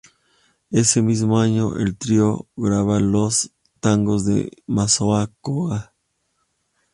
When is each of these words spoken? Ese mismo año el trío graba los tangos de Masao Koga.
Ese 0.71 1.03
mismo 1.03 1.39
año 1.39 1.77
el 1.77 1.95
trío 1.95 2.47
graba 2.55 2.99
los 2.99 3.51
tangos 3.81 4.25
de 4.25 4.49
Masao 4.65 5.27
Koga. 5.41 5.93